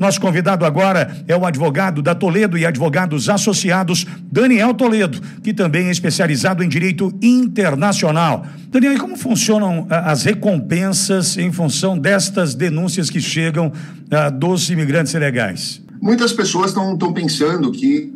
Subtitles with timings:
[0.00, 5.88] Nosso convidado agora é o advogado da Toledo e Advogados Associados, Daniel Toledo, que também
[5.88, 8.46] é especializado em direito internacional.
[8.70, 13.70] Daniel, e como funcionam ah, as recompensas em função destas denúncias que chegam
[14.10, 15.82] ah, dos imigrantes ilegais?
[16.00, 18.10] Muitas pessoas estão pensando que,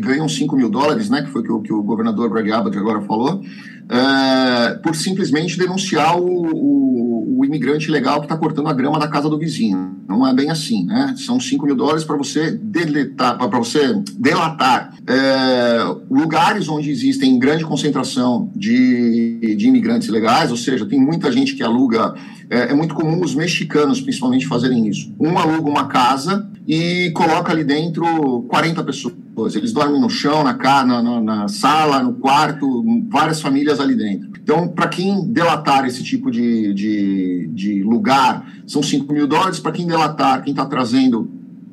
[0.00, 3.40] ganham 5 mil dólares, né, que foi o que o governador Greg Abbott agora falou,
[3.88, 9.06] é, por simplesmente denunciar o, o, o imigrante ilegal que está cortando a grama da
[9.06, 10.01] casa do vizinho.
[10.18, 11.14] Não é bem assim, né?
[11.16, 15.78] São 5 mil dólares para você deletar, para você delatar é,
[16.10, 21.62] lugares onde existem grande concentração de, de imigrantes ilegais, ou seja, tem muita gente que
[21.62, 22.14] aluga.
[22.48, 25.12] É, é muito comum os mexicanos, principalmente, fazerem isso.
[25.18, 29.54] Um aluga uma casa e coloca ali dentro 40 pessoas.
[29.54, 30.54] Eles dormem no chão, na,
[30.84, 34.30] na, na sala, no quarto, várias famílias ali dentro.
[34.42, 39.58] Então, para quem delatar esse tipo de, de, de lugar, são 5 mil dólares.
[39.58, 41.30] Para quem delatar, quem está trazendo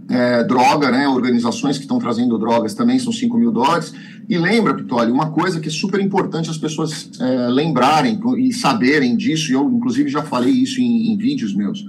[0.10, 3.94] é, droga, né, organizações que estão trazendo drogas também são 5 mil dólares.
[4.28, 9.16] E lembra, Pitoli, uma coisa que é super importante as pessoas é, lembrarem e saberem
[9.16, 11.86] disso, e eu inclusive já falei isso em, em vídeos meus.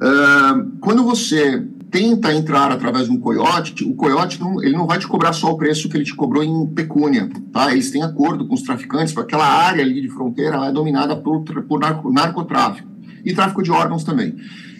[0.00, 4.98] É, quando você tenta entrar através de um coiote, o coiote não, ele não vai
[4.98, 7.72] te cobrar só o preço que ele te cobrou em pecúnia, tá?
[7.72, 11.80] Eles têm acordo com os traficantes, aquela área ali de fronteira é dominada por, por
[11.80, 14.36] narco, narcotráfico e tráfico de órgãos também.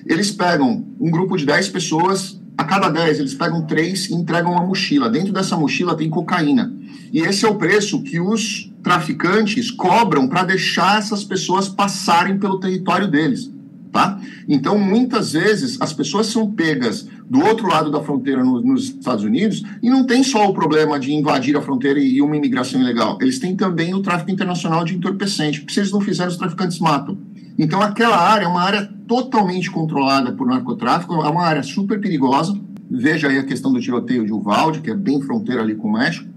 [0.07, 4.53] Eles pegam um grupo de 10 pessoas, a cada 10 eles pegam três e entregam
[4.53, 5.09] uma mochila.
[5.09, 6.73] Dentro dessa mochila tem cocaína.
[7.13, 12.59] E esse é o preço que os traficantes cobram para deixar essas pessoas passarem pelo
[12.59, 13.51] território deles
[13.91, 14.21] tá?
[14.49, 19.25] Então, muitas vezes, as pessoas são pegas do outro lado da fronteira no, nos Estados
[19.25, 23.19] Unidos e não tem só o problema de invadir a fronteira e uma imigração ilegal.
[23.21, 26.79] Eles têm também o tráfico internacional de entorpecente, porque se eles não fizerem, os traficantes
[26.79, 27.18] matam.
[27.59, 32.57] Então, aquela área é uma área totalmente controlada por narcotráfico, é uma área super perigosa.
[32.91, 35.93] Veja aí a questão do tiroteio de Uvalde, que é bem fronteira ali com o
[35.93, 36.29] México.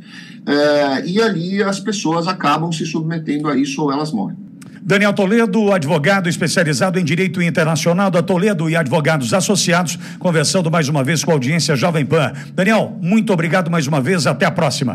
[0.45, 4.35] É, e ali as pessoas acabam se submetendo a isso ou elas morrem.
[4.83, 11.03] Daniel Toledo, advogado especializado em direito internacional da Toledo e advogados associados, conversando mais uma
[11.03, 12.33] vez com a audiência Jovem Pan.
[12.55, 14.89] Daniel, muito obrigado mais uma vez, até a próxima.